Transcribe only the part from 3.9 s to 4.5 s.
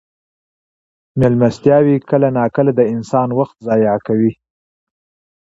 کوي.